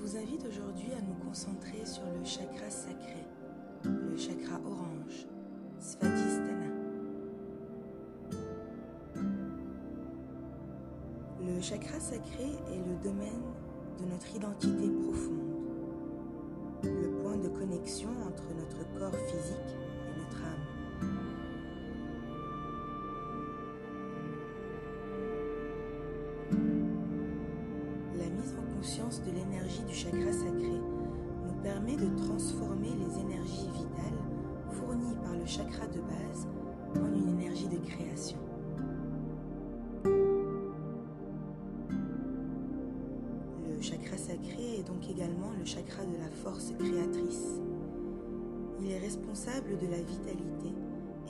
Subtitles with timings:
[0.00, 3.24] vous invite aujourd'hui à nous concentrer sur le chakra sacré,
[3.84, 5.26] le chakra orange,
[5.80, 6.72] Svadhisthana.
[11.40, 13.42] Le chakra sacré est le domaine
[14.00, 15.47] de notre identité profonde,
[28.98, 30.80] de l'énergie du chakra sacré
[31.46, 34.18] nous permet de transformer les énergies vitales
[34.72, 36.48] fournies par le chakra de base
[36.96, 38.38] en une énergie de création.
[43.64, 47.60] Le chakra sacré est donc également le chakra de la force créatrice.
[48.80, 50.74] Il est responsable de la vitalité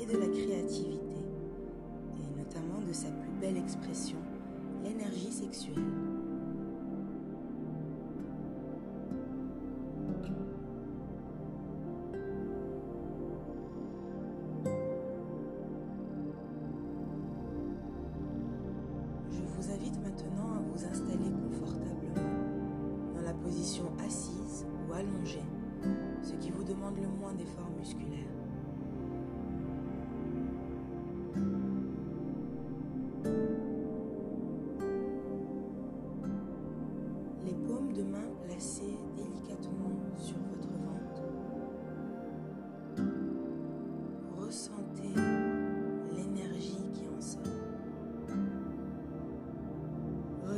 [0.01, 1.19] et de la créativité,
[2.17, 4.19] et notamment de sa plus belle expression,
[4.83, 6.18] l'énergie sexuelle.
[19.79, 25.45] Invite maintenant à vous installer confortablement dans la position assise ou allongée,
[26.23, 28.19] ce qui vous demande le moins d'efforts musculaires.
[37.45, 38.98] Les paumes de main placées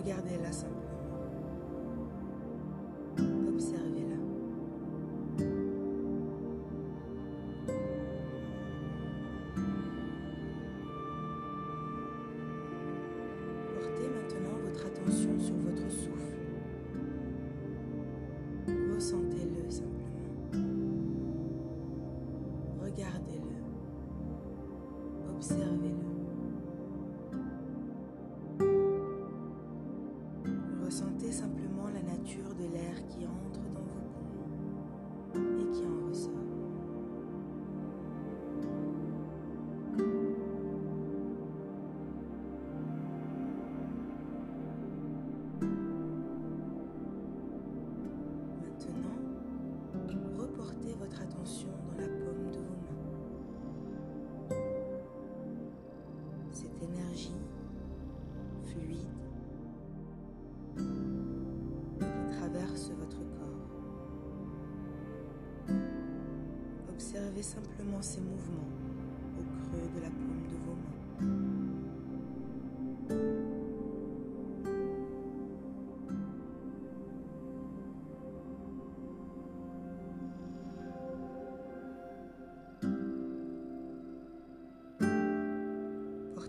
[0.03, 1.10] Regardez-la simplement.
[51.43, 54.57] Dans la paume de vos mains.
[56.53, 57.41] Cette énergie
[58.65, 59.09] fluide
[60.77, 63.71] qui traverse votre corps.
[66.91, 68.69] Observez simplement ces mouvements
[69.39, 71.50] au creux de la paume de vos mains.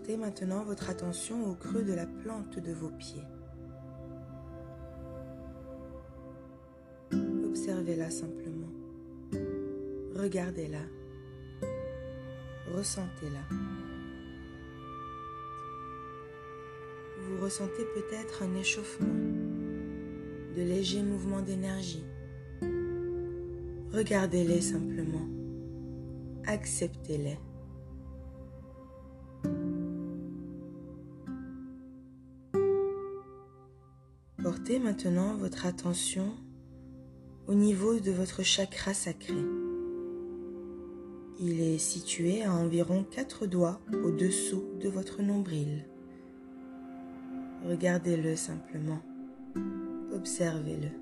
[0.01, 3.21] Portez maintenant votre attention au creux de la plante de vos pieds.
[7.45, 8.71] Observez-la simplement.
[10.15, 10.81] Regardez-la.
[12.75, 13.55] Ressentez-la.
[17.19, 19.13] Vous ressentez peut-être un échauffement,
[20.55, 22.05] de légers mouvements d'énergie.
[23.93, 25.27] Regardez-les simplement.
[26.47, 27.37] Acceptez-les.
[34.43, 36.33] Portez maintenant votre attention
[37.47, 39.35] au niveau de votre chakra sacré.
[41.39, 45.85] Il est situé à environ quatre doigts au-dessous de votre nombril.
[47.67, 49.01] Regardez-le simplement.
[50.11, 51.00] Observez-le.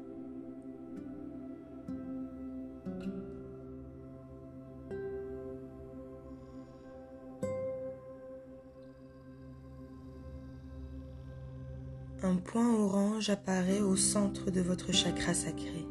[13.29, 15.85] Apparaît au centre de votre chakra sacré.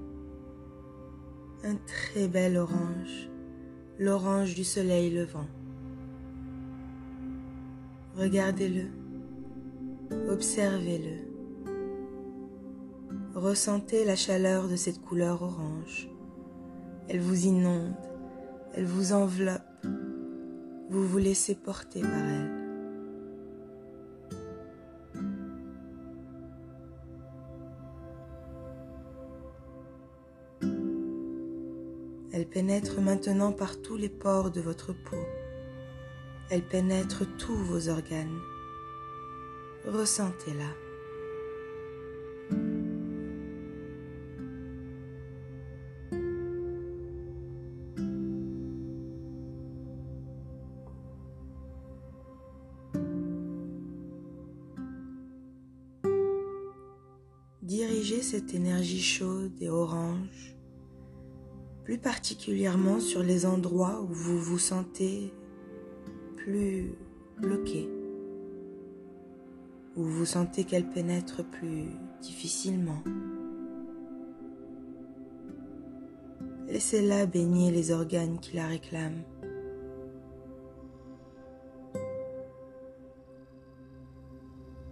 [1.65, 3.29] Un très bel orange,
[3.99, 5.47] l'orange du soleil levant.
[8.17, 8.87] Regardez-le,
[10.31, 11.29] observez-le.
[13.35, 16.11] Ressentez la chaleur de cette couleur orange.
[17.09, 17.95] Elle vous inonde,
[18.75, 19.63] elle vous enveloppe.
[20.91, 22.58] Vous vous laissez porter par elle.
[32.59, 35.25] pénètre maintenant par tous les pores de votre peau.
[36.51, 38.41] Elle pénètre tous vos organes.
[39.87, 40.65] Ressentez-la.
[57.63, 60.58] Dirigez cette énergie chaude et orange
[61.89, 65.33] plus particulièrement sur les endroits où vous vous sentez
[66.37, 66.93] plus
[67.39, 67.89] bloqué,
[69.97, 71.87] où vous sentez qu'elle pénètre plus
[72.21, 73.03] difficilement.
[76.67, 79.25] Laissez-la baigner les organes qui la réclament.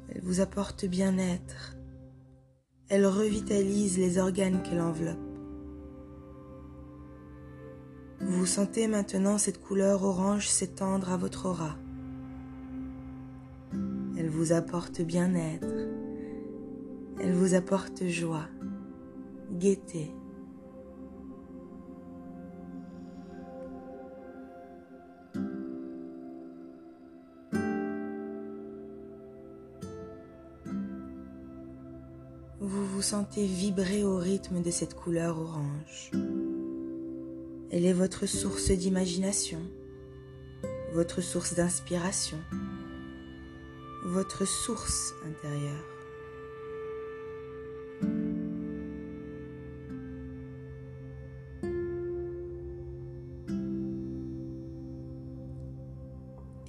[0.08, 1.76] Elle vous apporte bien-être.
[2.88, 5.35] Elle revitalise les organes qu'elle enveloppe.
[8.28, 11.76] Vous sentez maintenant cette couleur orange s'étendre à votre aura.
[14.18, 15.72] Elle vous apporte bien-être.
[17.20, 18.48] Elle vous apporte joie,
[19.52, 20.12] gaieté.
[32.58, 36.10] Vous vous sentez vibrer au rythme de cette couleur orange.
[37.76, 39.60] Elle est votre source d'imagination,
[40.94, 42.38] votre source d'inspiration,
[44.02, 45.84] votre source intérieure.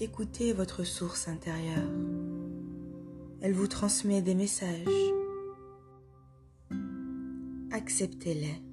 [0.02, 1.90] Écoutez votre source intérieure.
[3.40, 4.84] Elle vous transmet des messages.
[7.72, 8.67] Acceptez-les.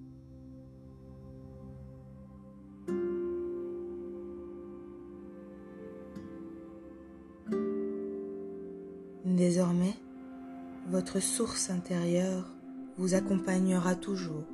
[9.24, 9.94] Désormais,
[10.90, 12.46] votre source intérieure
[12.98, 14.44] vous accompagnera toujours.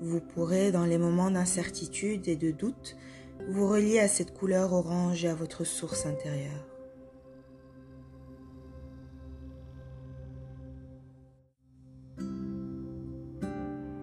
[0.00, 2.96] Vous pourrez, dans les moments d'incertitude et de doute,
[3.50, 6.66] vous relier à cette couleur orange et à votre source intérieure.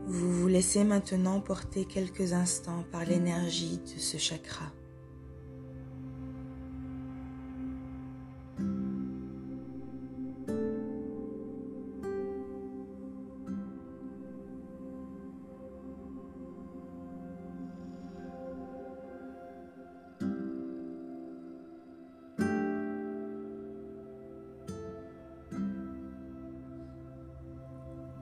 [0.05, 4.71] Vous vous laissez maintenant porter quelques instants par l'énergie de ce chakra.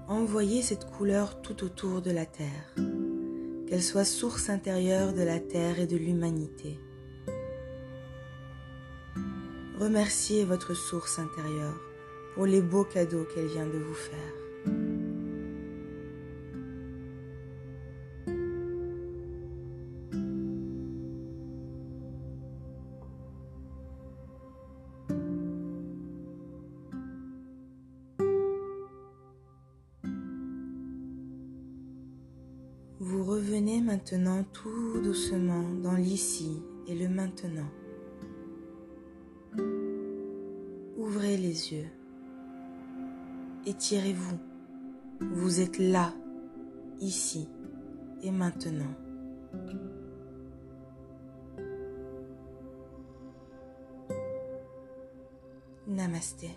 [0.09, 2.73] Envoyez cette couleur tout autour de la Terre,
[3.67, 6.79] qu'elle soit source intérieure de la Terre et de l'humanité.
[9.77, 11.77] Remerciez votre source intérieure
[12.35, 14.46] pour les beaux cadeaux qu'elle vient de vous faire.
[33.47, 37.69] Revenez maintenant tout doucement dans l'ici et le maintenant.
[40.97, 41.87] Ouvrez les yeux.
[43.65, 44.37] Étirez-vous.
[45.21, 46.13] Vous êtes là,
[46.99, 47.47] ici
[48.21, 48.93] et maintenant.
[55.87, 56.49] Namasté.